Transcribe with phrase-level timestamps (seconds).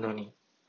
[0.00, 0.39] abbandoni